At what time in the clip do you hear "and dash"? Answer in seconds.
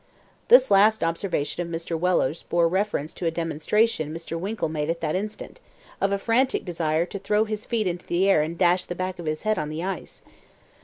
8.41-8.85